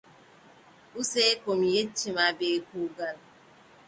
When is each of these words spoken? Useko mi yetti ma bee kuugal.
Useko 1.01 1.49
mi 1.59 1.67
yetti 1.75 2.07
ma 2.15 2.25
bee 2.37 2.57
kuugal. 2.67 3.17